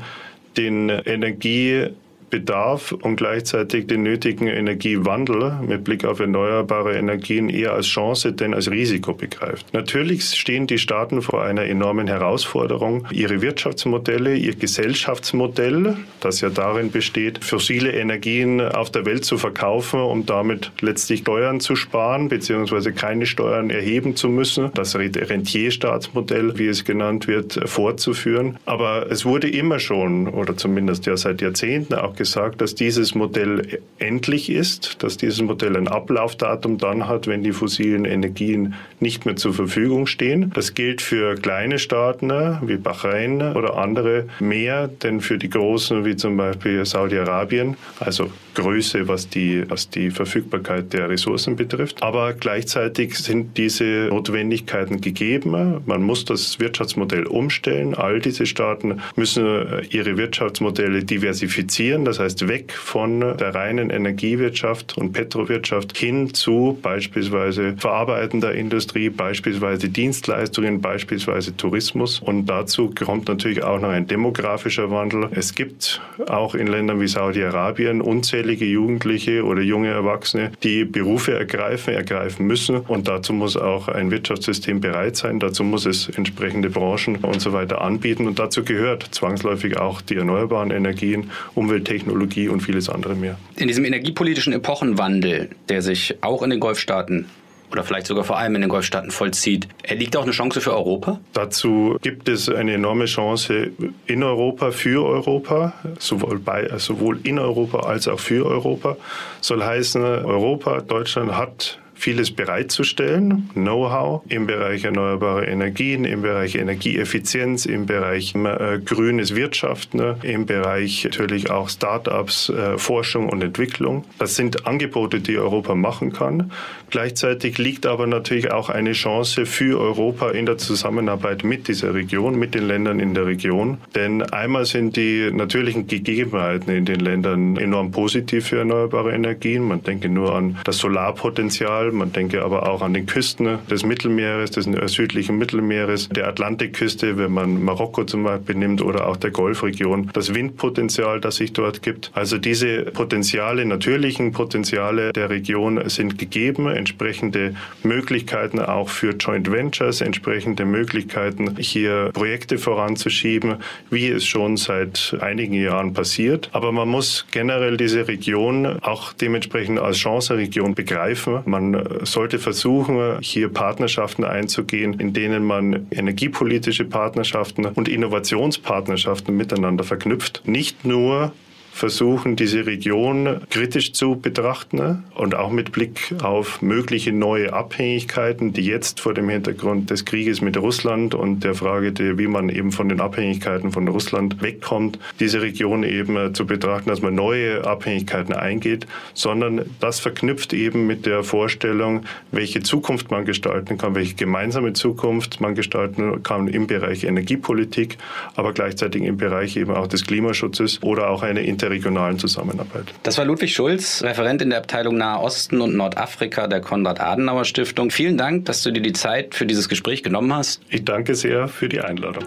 [0.56, 1.88] den Energie
[2.32, 8.54] Bedarf und gleichzeitig den nötigen Energiewandel mit Blick auf erneuerbare Energien eher als Chance denn
[8.54, 9.74] als Risiko begreift.
[9.74, 16.90] Natürlich stehen die Staaten vor einer enormen Herausforderung, ihre Wirtschaftsmodelle, ihr Gesellschaftsmodell, das ja darin
[16.90, 22.92] besteht, fossile Energien auf der Welt zu verkaufen, um damit letztlich Steuern zu sparen bzw.
[22.92, 28.56] keine Steuern erheben zu müssen, das Rentierstaatsmodell, wie es genannt wird, fortzuführen.
[28.64, 33.80] Aber es wurde immer schon oder zumindest ja seit Jahrzehnten auch gesagt, dass dieses Modell
[33.98, 39.34] endlich ist, dass dieses Modell ein Ablaufdatum dann hat, wenn die fossilen Energien nicht mehr
[39.34, 40.52] zur Verfügung stehen.
[40.54, 42.30] Das gilt für kleine Staaten
[42.62, 49.08] wie Bahrain oder andere mehr, denn für die großen wie zum Beispiel Saudi-Arabien, also Größe,
[49.08, 52.02] was die, was die Verfügbarkeit der Ressourcen betrifft.
[52.02, 55.82] Aber gleichzeitig sind diese Notwendigkeiten gegeben.
[55.86, 57.94] Man muss das Wirtschaftsmodell umstellen.
[57.94, 59.44] All diese Staaten müssen
[59.90, 62.04] ihre Wirtschaftsmodelle diversifizieren.
[62.04, 69.88] Das heißt, weg von der reinen Energiewirtschaft und Petrowirtschaft hin zu beispielsweise verarbeitender Industrie, beispielsweise
[69.88, 72.20] Dienstleistungen, beispielsweise Tourismus.
[72.20, 75.28] Und dazu kommt natürlich auch noch ein demografischer Wandel.
[75.32, 81.94] Es gibt auch in Ländern wie Saudi-Arabien unzählige Jugendliche oder junge Erwachsene, die Berufe ergreifen,
[81.94, 82.76] ergreifen müssen.
[82.76, 85.38] Und dazu muss auch ein Wirtschaftssystem bereit sein.
[85.38, 88.26] Dazu muss es entsprechende Branchen und so weiter anbieten.
[88.26, 93.38] Und dazu gehört zwangsläufig auch die erneuerbaren Energien, Umwelttechnik, Technologie und vieles andere mehr.
[93.56, 97.26] In diesem energiepolitischen Epochenwandel, der sich auch in den Golfstaaten
[97.72, 99.68] oder vielleicht sogar vor allem in den Golfstaaten vollzieht.
[99.88, 101.18] Liegt auch eine Chance für Europa?
[101.32, 103.70] Dazu gibt es eine enorme Chance
[104.06, 108.96] in Europa, für Europa, sowohl, bei, sowohl in Europa als auch für Europa.
[109.40, 117.64] Soll heißen, Europa, Deutschland hat vieles bereitzustellen, Know-how im Bereich erneuerbare Energien, im Bereich Energieeffizienz,
[117.64, 124.04] im Bereich äh, grünes Wirtschaften, ne, im Bereich natürlich auch Startups, äh, Forschung und Entwicklung.
[124.18, 126.50] Das sind Angebote, die Europa machen kann.
[126.90, 132.36] Gleichzeitig liegt aber natürlich auch eine Chance für Europa in der Zusammenarbeit mit dieser Region,
[132.36, 133.78] mit den Ländern in der Region.
[133.94, 139.62] Denn einmal sind die natürlichen Gegebenheiten in den Ländern enorm positiv für erneuerbare Energien.
[139.62, 144.50] Man denke nur an das Solarpotenzial, man denke aber auch an den Küsten des Mittelmeeres,
[144.50, 150.10] des südlichen Mittelmeeres, der Atlantikküste, wenn man Marokko zum Beispiel nimmt oder auch der Golfregion,
[150.12, 152.10] das Windpotenzial, das sich dort gibt.
[152.14, 160.00] Also diese Potenziale, natürlichen Potenziale der Region sind gegeben, entsprechende Möglichkeiten auch für Joint Ventures,
[160.00, 163.56] entsprechende Möglichkeiten, hier Projekte voranzuschieben,
[163.90, 166.48] wie es schon seit einigen Jahren passiert.
[166.52, 171.40] Aber man muss generell diese Region auch dementsprechend als Chance-Region begreifen.
[171.44, 171.71] Man
[172.02, 180.42] sollte versuchen, hier Partnerschaften einzugehen, in denen man energiepolitische Partnerschaften und Innovationspartnerschaften miteinander verknüpft.
[180.44, 181.32] Nicht nur
[181.72, 188.64] versuchen, diese Region kritisch zu betrachten und auch mit Blick auf mögliche neue Abhängigkeiten, die
[188.64, 192.88] jetzt vor dem Hintergrund des Krieges mit Russland und der Frage, wie man eben von
[192.88, 198.86] den Abhängigkeiten von Russland wegkommt, diese Region eben zu betrachten, dass man neue Abhängigkeiten eingeht,
[199.14, 205.40] sondern das verknüpft eben mit der Vorstellung, welche Zukunft man gestalten kann, welche gemeinsame Zukunft
[205.40, 207.96] man gestalten kann im Bereich Energiepolitik,
[208.36, 212.92] aber gleichzeitig im Bereich eben auch des Klimaschutzes oder auch eine interregionalen Zusammenarbeit.
[213.04, 217.90] Das war Ludwig Schulz, Referent in der Abteilung Nahe Osten und Nordafrika der Konrad-Adenauer-Stiftung.
[217.90, 220.60] Vielen Dank, dass du dir die Zeit für dieses Gespräch genommen hast.
[220.68, 222.24] Ich danke sehr für die Einladung.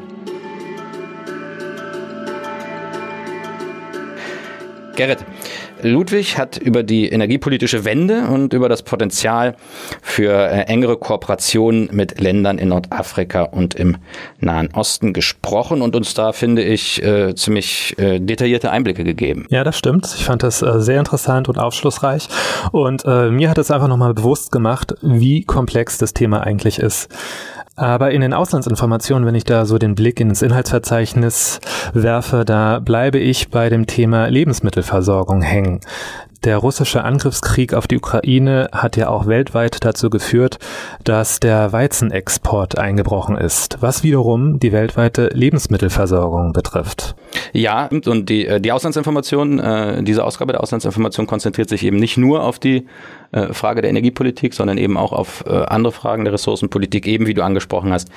[4.96, 5.20] Gerrit,
[5.86, 9.56] Ludwig hat über die energiepolitische Wende und über das Potenzial
[10.02, 13.98] für äh, engere Kooperationen mit Ländern in Nordafrika und im
[14.40, 19.46] Nahen Osten gesprochen und uns da, finde ich, äh, ziemlich äh, detaillierte Einblicke gegeben.
[19.50, 20.14] Ja, das stimmt.
[20.18, 22.28] Ich fand das äh, sehr interessant und aufschlussreich.
[22.72, 27.10] Und äh, mir hat es einfach nochmal bewusst gemacht, wie komplex das Thema eigentlich ist.
[27.78, 31.60] Aber in den Auslandsinformationen, wenn ich da so den Blick ins Inhaltsverzeichnis
[31.94, 35.82] werfe, da bleibe ich bei dem Thema Lebensmittelversorgung hängen.
[36.44, 40.60] Der russische Angriffskrieg auf die Ukraine hat ja auch weltweit dazu geführt,
[41.04, 47.16] dass der Weizenexport eingebrochen ist, was wiederum die weltweite Lebensmittelversorgung betrifft.
[47.54, 52.18] Ja, und die, äh, die Auslandsinformation, äh, diese Ausgabe der Auslandsinformation konzentriert sich eben nicht
[52.18, 52.86] nur auf die
[53.32, 57.44] äh, Frage der Energiepolitik, sondern eben auch auf andere Fragen der Ressourcenpolitik, eben wie du
[57.44, 58.10] angesprochen hast,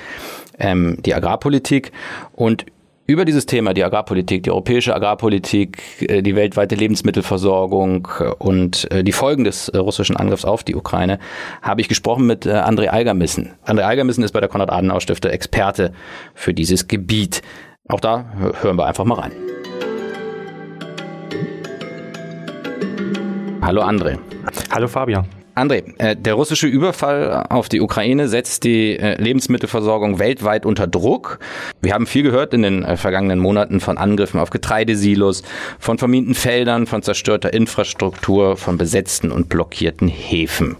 [0.57, 1.91] ähm, die Agrarpolitik.
[2.33, 2.65] Und
[3.09, 9.03] über dieses Thema, die Agrarpolitik, die europäische Agrarpolitik, äh, die weltweite Lebensmittelversorgung äh, und äh,
[9.03, 11.17] die Folgen des russischen Angriffs auf die Ukraine,
[11.63, 13.55] habe ich gesprochen mit André Algermissen.
[13.65, 15.91] André Algermissen ist bei der Konrad-Adenauer-Stiftung Experte
[16.35, 17.41] für dieses Gebiet.
[17.87, 18.25] Auch da
[18.61, 19.31] hören wir einfach mal rein.
[23.63, 24.19] Hallo André.
[24.71, 25.38] Hallo Fabian.
[25.59, 31.39] André, äh, der russische Überfall auf die Ukraine setzt die äh, Lebensmittelversorgung weltweit unter Druck.
[31.81, 35.43] Wir haben viel gehört in den äh, vergangenen Monaten von Angriffen auf Getreidesilos,
[35.77, 40.77] von vermienten Feldern, von zerstörter Infrastruktur, von besetzten und blockierten Häfen.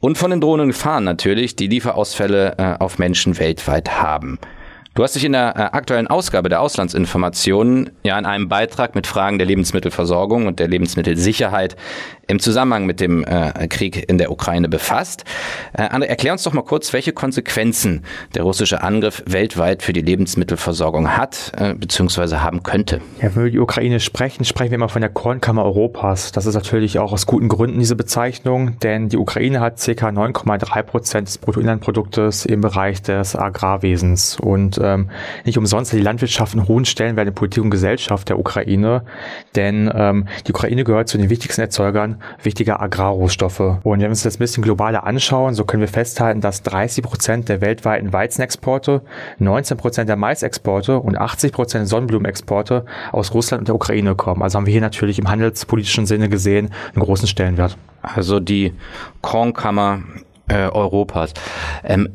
[0.00, 4.38] Und von den drohenden Gefahren natürlich, die Lieferausfälle auf Menschen weltweit haben.
[4.98, 9.06] Du hast dich in der äh, aktuellen Ausgabe der Auslandsinformationen ja in einem Beitrag mit
[9.06, 11.76] Fragen der Lebensmittelversorgung und der Lebensmittelsicherheit
[12.28, 15.24] im Zusammenhang mit dem äh, Krieg in der Ukraine befasst.
[15.72, 20.02] Äh, André, erklär uns doch mal kurz, welche Konsequenzen der russische Angriff weltweit für die
[20.02, 22.36] Lebensmittelversorgung hat äh, bzw.
[22.36, 23.00] haben könnte.
[23.22, 26.32] Ja, wenn wir die Ukraine sprechen, sprechen wir immer von der Kornkammer Europas.
[26.32, 30.08] Das ist natürlich auch aus guten Gründen diese Bezeichnung, denn die Ukraine hat ca.
[30.08, 35.10] 9,3 Prozent des Bruttoinlandproduktes im Bereich des Agrarwesens und äh, ähm,
[35.44, 39.02] nicht umsonst die Landwirtschaft einen hohen Stellenwert in Politik und Gesellschaft der Ukraine,
[39.54, 43.60] denn ähm, die Ukraine gehört zu den wichtigsten Erzeugern wichtiger Agrarrohstoffe.
[43.60, 47.04] Und wenn wir uns das ein bisschen globaler anschauen, so können wir festhalten, dass 30
[47.04, 49.02] Prozent der weltweiten Weizenexporte,
[49.38, 54.42] 19 Prozent der Maisexporte und 80 Prozent der Sonnenblumenexporte aus Russland und der Ukraine kommen.
[54.42, 57.76] Also haben wir hier natürlich im handelspolitischen Sinne gesehen einen großen Stellenwert.
[58.02, 58.74] Also die
[59.22, 60.02] Kornkammer
[60.48, 61.34] äh, Europas.
[61.84, 62.08] Ähm,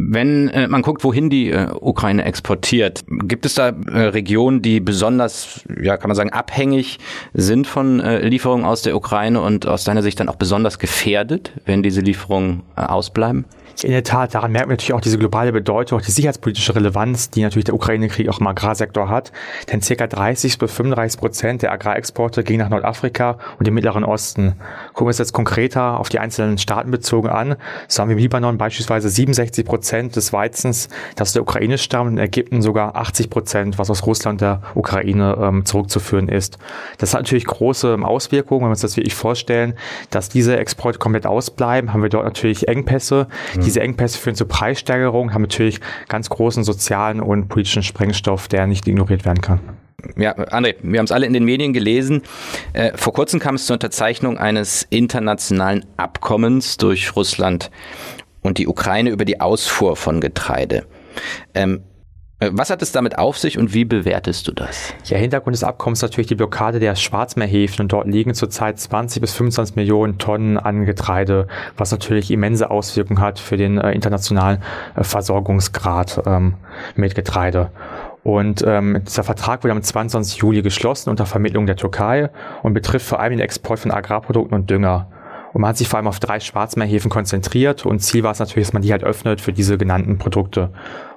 [0.00, 4.78] wenn äh, man guckt, wohin die äh, Ukraine exportiert, gibt es da äh, Regionen, die
[4.78, 6.98] besonders, ja, kann man sagen, abhängig
[7.34, 11.52] sind von äh, Lieferungen aus der Ukraine und aus deiner Sicht dann auch besonders gefährdet,
[11.64, 13.44] wenn diese Lieferungen äh, ausbleiben?
[13.84, 17.30] In der Tat, daran merken wir natürlich auch diese globale Bedeutung, auch die sicherheitspolitische Relevanz,
[17.30, 19.30] die natürlich der Ukraine-Krieg auch im Agrarsektor hat.
[19.70, 24.56] Denn circa 30 bis 35 Prozent der Agrarexporte gehen nach Nordafrika und den Mittleren Osten.
[24.88, 27.54] Gucken wir uns jetzt konkreter auf die einzelnen Staaten bezogen an.
[27.86, 32.10] So haben wir im Libanon beispielsweise 67 Prozent des Weizens, das aus der Ukraine stammt,
[32.10, 36.58] in Ägypten sogar 80 Prozent, was aus Russland der Ukraine ähm, zurückzuführen ist.
[36.98, 39.74] Das hat natürlich große ähm, Auswirkungen, wenn wir uns das wirklich vorstellen,
[40.10, 43.28] dass diese Exporte komplett ausbleiben, haben wir dort natürlich Engpässe.
[43.54, 48.66] Mhm diese Engpässe führen zu Preissteigerungen, haben natürlich ganz großen sozialen und politischen Sprengstoff, der
[48.66, 49.60] nicht ignoriert werden kann.
[50.16, 52.22] Ja, André, wir haben es alle in den Medien gelesen.
[52.72, 57.70] Äh, vor kurzem kam es zur Unterzeichnung eines internationalen Abkommens durch Russland
[58.40, 60.86] und die Ukraine über die Ausfuhr von Getreide.
[61.52, 61.87] Ähm, äh,
[62.40, 64.94] was hat es damit auf sich und wie bewertest du das?
[65.04, 69.20] Ja, Hintergrund des Abkommens ist natürlich die Blockade der Schwarzmeerhäfen und dort liegen zurzeit 20
[69.20, 74.62] bis 25 Millionen Tonnen an Getreide, was natürlich immense Auswirkungen hat für den äh, internationalen
[74.94, 76.54] äh, Versorgungsgrad ähm,
[76.94, 77.72] mit Getreide.
[78.22, 80.38] Und ähm, dieser Vertrag wurde am 22.
[80.38, 82.30] Juli geschlossen unter Vermittlung der Türkei
[82.62, 85.08] und betrifft vor allem den Export von Agrarprodukten und Dünger.
[85.52, 88.68] Und man hat sich vor allem auf drei Schwarzmeerhäfen konzentriert und Ziel war es natürlich,
[88.68, 90.70] dass man die halt öffnet für diese genannten Produkte.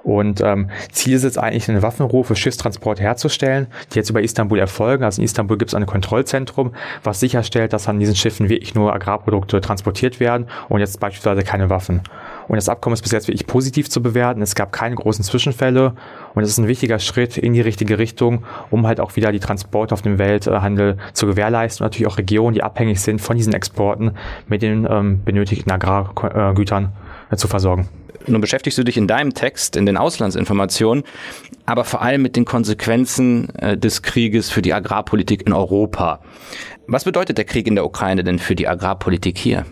[0.04, 4.58] Und ähm, Ziel ist es eigentlich, eine Waffenruhe für Schiffstransport herzustellen, die jetzt über Istanbul
[4.58, 5.04] erfolgen.
[5.04, 8.92] Also in Istanbul gibt es ein Kontrollzentrum, was sicherstellt, dass an diesen Schiffen wirklich nur
[8.92, 12.02] Agrarprodukte transportiert werden und jetzt beispielsweise keine Waffen.
[12.48, 14.42] Und das Abkommen ist bis jetzt wirklich positiv zu bewerten.
[14.42, 15.94] Es gab keine großen Zwischenfälle
[16.34, 19.40] und es ist ein wichtiger Schritt in die richtige Richtung, um halt auch wieder die
[19.40, 23.52] Transporte auf dem Welthandel zu gewährleisten und natürlich auch Regionen, die abhängig sind von diesen
[23.52, 24.12] Exporten,
[24.48, 26.92] mit den ähm, benötigten Agrargütern
[27.30, 27.88] äh, zu versorgen.
[28.26, 31.02] Nun beschäftigst du dich in deinem Text, in den Auslandsinformationen,
[31.66, 36.20] aber vor allem mit den Konsequenzen äh, des Krieges für die Agrarpolitik in Europa.
[36.86, 39.64] Was bedeutet der Krieg in der Ukraine denn für die Agrarpolitik hier?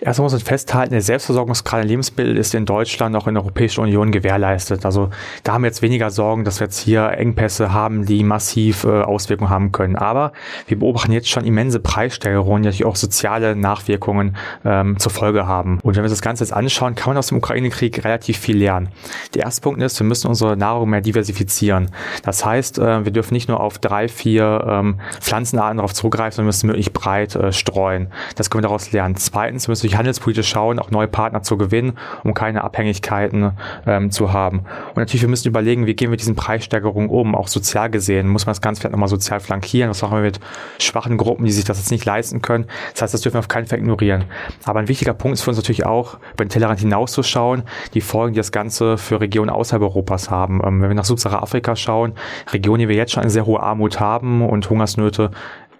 [0.00, 3.82] Erstmal muss man festhalten, der Selbstversorgungsgrad an Lebensmitteln ist in Deutschland auch in der Europäischen
[3.82, 4.84] Union gewährleistet.
[4.84, 5.10] Also
[5.42, 9.02] da haben wir jetzt weniger Sorgen, dass wir jetzt hier Engpässe haben, die massiv äh,
[9.02, 9.96] Auswirkungen haben können.
[9.96, 10.32] Aber
[10.66, 15.78] wir beobachten jetzt schon immense Preissteigerungen, die natürlich auch soziale Nachwirkungen ähm, zur Folge haben.
[15.82, 18.88] Und wenn wir das Ganze jetzt anschauen, kann man aus dem Ukraine-Krieg relativ viel lernen.
[19.34, 21.90] Der erste Punkt ist, wir müssen unsere Nahrung mehr diversifizieren.
[22.22, 26.46] Das heißt, äh, wir dürfen nicht nur auf drei, vier ähm, Pflanzenarten darauf zurückgreifen, sondern
[26.46, 28.08] müssen möglichst breit äh, streuen.
[28.36, 29.16] Das können wir daraus lernen.
[29.16, 33.52] Zweitens müssen wir durch handelspolitisch schauen, auch neue Partner zu gewinnen, um keine Abhängigkeiten
[33.86, 34.60] ähm, zu haben.
[34.88, 38.28] Und natürlich, wir müssen überlegen, wie gehen wir mit diesen Preissteigerungen um, auch sozial gesehen.
[38.28, 39.90] Muss man das Ganze vielleicht nochmal sozial flankieren?
[39.90, 40.40] Was machen wir mit
[40.78, 42.66] schwachen Gruppen, die sich das jetzt nicht leisten können?
[42.92, 44.24] Das heißt, das dürfen wir auf keinen Fall ignorieren.
[44.64, 47.62] Aber ein wichtiger Punkt ist für uns natürlich auch, über den Tellerrand hinauszuschauen,
[47.94, 50.60] die Folgen, die das Ganze für Regionen außerhalb Europas haben.
[50.64, 52.14] Ähm, wenn wir nach Subsahara-Afrika schauen,
[52.52, 55.30] Regionen, die wir jetzt schon eine sehr hohe Armut haben und Hungersnöte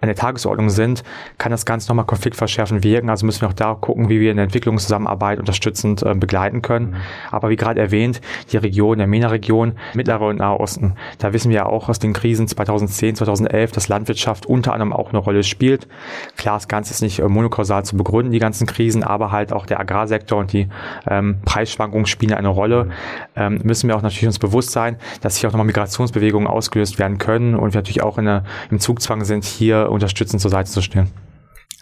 [0.03, 1.01] an der Tagesordnung sind,
[1.37, 3.09] kann das Ganze nochmal konfliktverschärfend wirken.
[3.09, 6.89] Also müssen wir auch da gucken, wie wir in der Entwicklungszusammenarbeit unterstützend äh, begleiten können.
[6.89, 6.95] Mhm.
[7.31, 8.19] Aber wie gerade erwähnt,
[8.51, 12.11] die Region, der MENA-Region, Mittlerer und Nahe Osten, da wissen wir ja auch aus den
[12.11, 15.87] Krisen 2010, 2011, dass Landwirtschaft unter anderem auch eine Rolle spielt.
[16.35, 19.65] Klar, das Ganze ist nicht äh, monokausal zu begründen, die ganzen Krisen, aber halt auch
[19.65, 20.67] der Agrarsektor und die
[21.07, 22.85] ähm, Preisschwankungen spielen eine Rolle.
[22.85, 22.91] Mhm.
[23.37, 27.19] Ähm, müssen wir auch natürlich uns bewusst sein, dass hier auch nochmal Migrationsbewegungen ausgelöst werden
[27.19, 30.81] können und wir natürlich auch in eine, im Zugzwang sind, hier unterstützend zur Seite zu
[30.81, 31.09] stehen.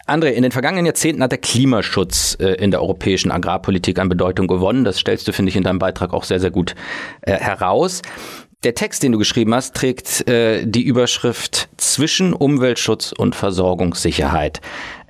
[0.06, 4.48] André, in den vergangenen Jahrzehnten hat der Klimaschutz äh, in der europäischen Agrarpolitik an Bedeutung
[4.48, 4.84] gewonnen.
[4.84, 6.74] Das stellst du, finde ich, in deinem Beitrag auch sehr, sehr gut
[7.22, 8.02] äh, heraus.
[8.64, 14.60] Der Text, den du geschrieben hast, trägt äh, die Überschrift Zwischen Umweltschutz und Versorgungssicherheit.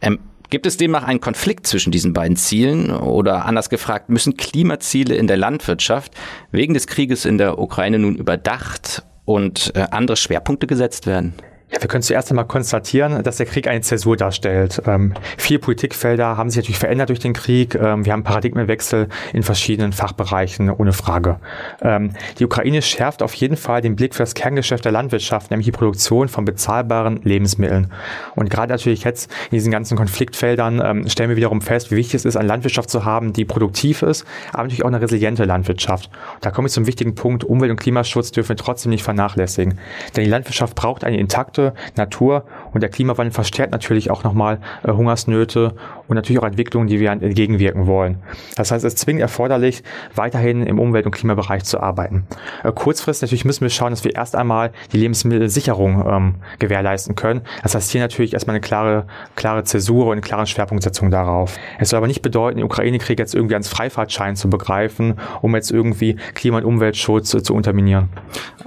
[0.01, 2.91] Ähm, gibt es demnach einen Konflikt zwischen diesen beiden Zielen?
[2.91, 6.13] Oder anders gefragt, müssen Klimaziele in der Landwirtschaft
[6.51, 11.35] wegen des Krieges in der Ukraine nun überdacht und äh, andere Schwerpunkte gesetzt werden?
[11.73, 14.83] Ja, wir können zuerst einmal konstatieren, dass der Krieg eine Zäsur darstellt.
[14.87, 17.75] Ähm, viele Politikfelder haben sich natürlich verändert durch den Krieg.
[17.75, 21.39] Ähm, wir haben Paradigmenwechsel in verschiedenen Fachbereichen, ohne Frage.
[21.81, 25.65] Ähm, die Ukraine schärft auf jeden Fall den Blick für das Kerngeschäft der Landwirtschaft, nämlich
[25.65, 27.91] die Produktion von bezahlbaren Lebensmitteln.
[28.35, 32.17] Und gerade natürlich jetzt in diesen ganzen Konfliktfeldern ähm, stellen wir wiederum fest, wie wichtig
[32.17, 36.11] es ist, eine Landwirtschaft zu haben, die produktiv ist, aber natürlich auch eine resiliente Landwirtschaft.
[36.35, 39.79] Und da komme ich zum wichtigen Punkt, Umwelt- und Klimaschutz dürfen wir trotzdem nicht vernachlässigen.
[40.15, 44.59] Denn die Landwirtschaft braucht eine intakte Orte, Natur und der Klimawandel verstärkt natürlich auch nochmal
[44.83, 45.75] äh, Hungersnöte
[46.09, 48.19] und natürlich auch Entwicklungen, die wir entgegenwirken wollen.
[48.57, 49.83] Das heißt, es ist zwingend erforderlich,
[50.15, 52.27] weiterhin im Umwelt- und Klimabereich zu arbeiten.
[52.65, 57.43] Äh, kurzfristig natürlich müssen wir schauen, dass wir erst einmal die Lebensmittelsicherung ähm, gewährleisten können.
[57.63, 61.59] Das heißt, hier natürlich erstmal eine klare, klare Zäsur und eine klare Schwerpunktsetzung darauf.
[61.79, 65.71] Es soll aber nicht bedeuten, den Ukraine-Krieg jetzt irgendwie als Freifahrtschein zu begreifen, um jetzt
[65.71, 68.09] irgendwie Klima- und Umweltschutz äh, zu unterminieren.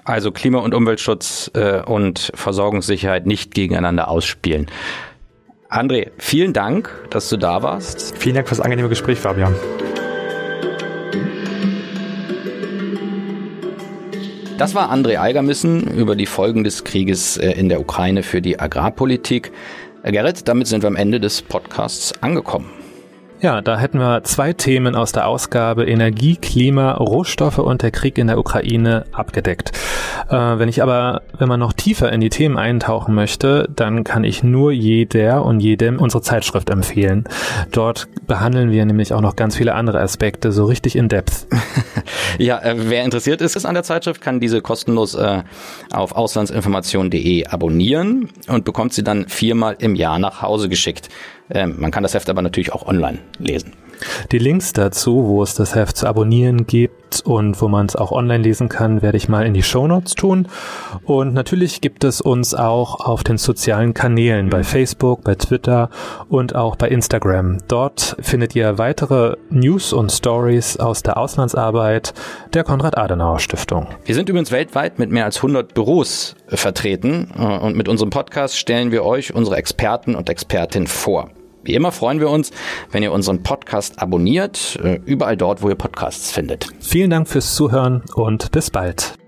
[0.03, 2.31] Also Klima- und Umweltschutz äh, und
[2.85, 4.67] Versorgungssicherheit nicht gegeneinander ausspielen.
[5.69, 8.17] André, vielen Dank, dass du da warst.
[8.17, 9.55] Vielen Dank fürs angenehme Gespräch, Fabian.
[14.57, 18.57] Das war André Eigermissen über die Folgen des Krieges äh, in der Ukraine für die
[18.57, 19.51] Agrarpolitik.
[20.03, 22.69] Gerrit, damit sind wir am Ende des Podcasts angekommen.
[23.41, 28.17] Ja, da hätten wir zwei Themen aus der Ausgabe Energie, Klima, Rohstoffe und der Krieg
[28.17, 29.71] in der Ukraine abgedeckt.
[30.29, 34.23] Äh, wenn ich aber, wenn man noch tiefer in die Themen eintauchen möchte, dann kann
[34.23, 37.25] ich nur jeder und jedem unsere Zeitschrift empfehlen.
[37.71, 41.45] Dort behandeln wir nämlich auch noch ganz viele andere Aspekte so richtig in Depth.
[42.39, 45.43] ja, äh, wer interessiert ist, ist an der Zeitschrift, kann diese kostenlos äh,
[45.91, 51.09] auf auslandsinformation.de abonnieren und bekommt sie dann viermal im Jahr nach Hause geschickt.
[51.49, 53.73] Ähm, man kann das Heft aber natürlich auch online lesen.
[54.31, 58.11] Die Links dazu, wo es das Heft zu abonnieren gibt und wo man es auch
[58.11, 60.47] online lesen kann, werde ich mal in die Show Notes tun.
[61.03, 65.89] Und natürlich gibt es uns auch auf den sozialen Kanälen bei Facebook, bei Twitter
[66.29, 67.59] und auch bei Instagram.
[67.67, 72.13] Dort findet ihr weitere News und Stories aus der Auslandsarbeit
[72.53, 73.87] der Konrad-Adenauer-Stiftung.
[74.03, 78.91] Wir sind übrigens weltweit mit mehr als 100 Büros vertreten und mit unserem Podcast stellen
[78.91, 81.29] wir euch unsere Experten und Expertinnen vor.
[81.65, 82.51] Wie immer freuen wir uns,
[82.91, 86.67] wenn ihr unseren Podcast abonniert, äh, überall dort, wo ihr Podcasts findet.
[86.79, 89.24] Vielen Dank fürs Zuhören und bis bald.